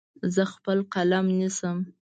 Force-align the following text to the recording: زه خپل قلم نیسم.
زه 0.35 0.43
خپل 0.53 0.77
قلم 0.93 1.25
نیسم. 1.39 1.77